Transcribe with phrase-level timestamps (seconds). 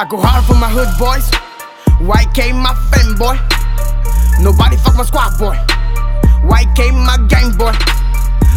[0.00, 1.28] I go hard for my hood boys.
[2.00, 3.36] YK my fanboy.
[4.40, 5.52] Nobody fuck my squad boy.
[6.40, 7.76] YK my gang boy.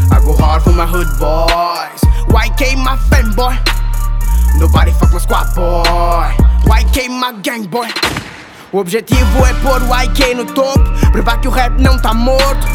[0.08, 2.00] I go hard for my hood boys.
[2.32, 3.60] YK my fanboy.
[4.58, 6.32] Nobody fuck my squad boy.
[6.64, 7.90] YK my gang boy.
[8.72, 10.80] O objetivo é pôr o YK no topo.
[11.12, 12.66] Provar que o rap não tá morto.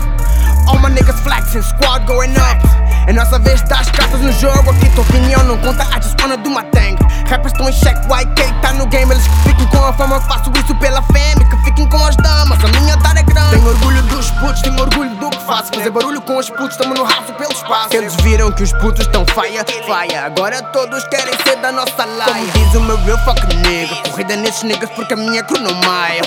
[0.68, 2.60] All my niggas flexing, squad going up.
[3.06, 4.68] É nossa vez de dar as cartas no jogo.
[4.68, 6.98] Aqui tua opinião não conta, I just wanna do my thing.
[7.28, 9.12] Rappers estão em check, YK tá no game.
[9.12, 11.44] Eles que fiquem com a fama, faço isso pela fame.
[11.50, 13.50] Que fiquem com as damas, a minha dar é grande.
[13.50, 15.70] Tenho orgulho dos putos, tenho orgulho do que faço.
[15.74, 17.94] Fazer barulho com os putos, tamo no raço pelo espaço.
[17.94, 20.24] Eles viram que os putos estão faia, faia.
[20.24, 22.32] Agora todos querem ser da nossa laia.
[22.32, 23.94] Como diz o meu real fuck nigga.
[24.10, 26.22] Corrida nesses niggas porque a minha crew não maia.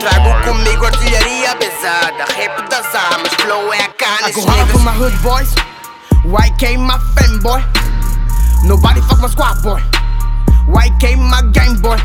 [0.00, 2.24] Trago comigo artilharia pesada.
[2.34, 4.28] Rap das armas, flow é a cana.
[4.28, 5.54] I go hard for my hood boys.
[6.24, 7.62] YK my fanboy.
[8.64, 9.97] Nobody fuck my squad boy.
[10.78, 11.96] YK my gang boy.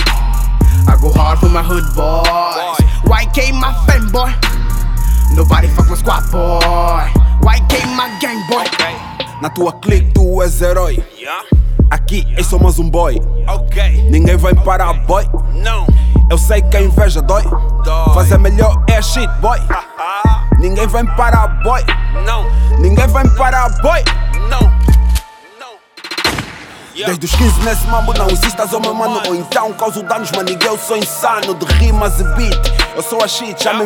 [0.87, 2.81] I go hard for my hood boys.
[3.05, 4.33] YK my fanboy.
[5.35, 7.05] Nobody fuck my squad boy.
[7.45, 8.65] YK my gang boy.
[9.41, 11.03] Na tua clique tu és herói.
[11.91, 13.21] Aqui eu sou mais um boy.
[14.09, 15.23] Ninguém vai parar, boy.
[15.53, 15.85] Não.
[16.31, 17.43] Eu sei que a inveja dói.
[18.15, 19.59] Fazer melhor é shit, boy.
[20.57, 21.83] Ninguém vai parar, boy.
[22.25, 22.49] Não.
[22.79, 24.03] Ninguém vai parar, boy.
[26.95, 29.19] Desde os 15 nesse mambo não insistas ao meu mano.
[29.27, 33.27] Ou então causo danos, maningue eu sou insano De rimas e beat, eu sou a
[33.27, 33.85] shit Já me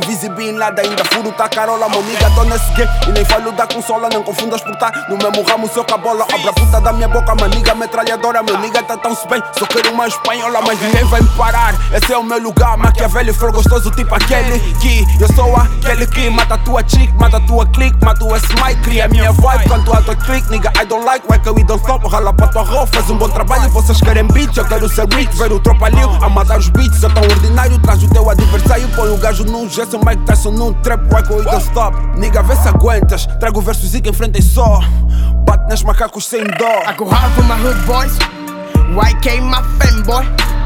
[0.53, 2.89] nada, ainda furo tá carola Meu nigga, tô nesse game.
[3.07, 6.49] E nem falo da consola Não confundas por tá no mesmo ramo, seu cabola Abra
[6.49, 10.07] a puta da minha boca, maniga metralhadora Meu nigga tá tão bem, só quero uma
[10.07, 14.13] espanhola Mas ninguém vai me parar, esse é o meu lugar Maquiavelli, for gostoso tipo
[14.13, 18.81] aquele que Eu sou aquele que mata tua chick, mata tua clique Mata o S-Mike,
[18.81, 21.81] cria a minha vibe Canto a tua clique, nigga, I don't like Why we don't
[21.81, 25.07] stop, rala pra tua roupa Faz um bom trabalho, vocês querem beats Eu quero ser
[25.13, 28.76] rich, ver o tropalhão A matar os beats, é tão ordinário Traz o teu adversário,
[29.07, 32.55] põe o gajo num gesso Mike Tyson num trap, why we don't stop Nigga, vê
[32.55, 34.81] se aguentas Trago versos e que enfrentem só
[35.45, 38.17] Bate nas macacos sem dó I go hard for my hood boys.
[38.89, 40.56] YK my fanboy.